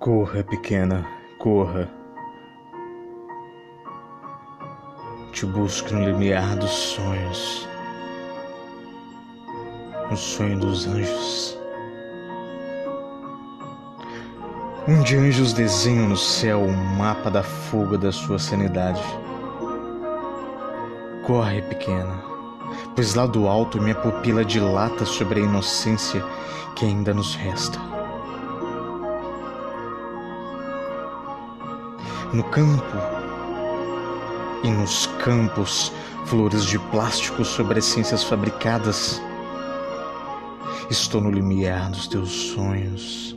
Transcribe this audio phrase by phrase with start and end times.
[0.00, 1.04] Corra, pequena,
[1.40, 1.90] corra.
[5.32, 7.68] Te busco no limiar dos sonhos,
[10.08, 11.58] no sonho dos anjos.
[14.86, 19.02] Onde anjos desenham no céu o mapa da fuga da sua sanidade.
[21.26, 22.22] Corre, pequena,
[22.94, 26.24] pois lá do alto minha pupila dilata sobre a inocência
[26.76, 27.97] que ainda nos resta.
[32.30, 32.98] No campo
[34.62, 35.90] e nos campos,
[36.26, 39.18] flores de plástico sobre essências fabricadas.
[40.90, 43.34] Estou no limiar dos teus sonhos.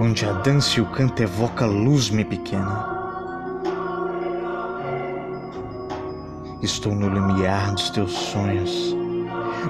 [0.00, 2.84] Onde a dança e o canto evoca luz, minha pequena.
[6.60, 8.96] Estou no limiar dos teus sonhos,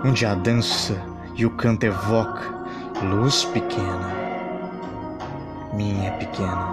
[0.03, 0.99] onde a dança
[1.37, 2.51] e o canto evoca
[3.03, 4.22] luz pequena
[5.73, 6.69] minha pequena.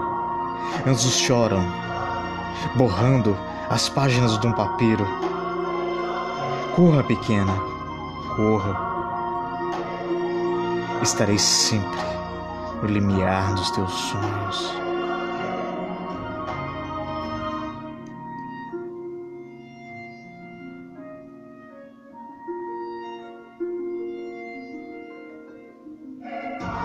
[0.85, 1.63] Anjos choram,
[2.75, 3.37] borrando
[3.69, 5.05] as páginas de um papiro.
[6.75, 7.53] Corra, pequena,
[8.35, 8.89] corra.
[11.01, 11.99] Estarei sempre
[12.81, 14.88] no limiar dos teus sonhos.